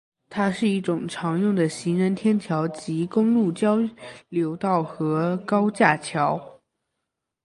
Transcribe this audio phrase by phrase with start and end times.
[0.31, 3.77] 它是一种常用的行人天桥及公路交
[4.29, 6.59] 流道和高架桥。